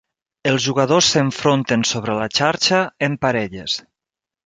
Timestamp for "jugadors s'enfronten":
0.67-1.85